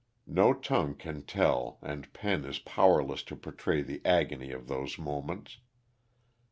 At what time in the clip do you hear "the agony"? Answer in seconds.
3.83-4.49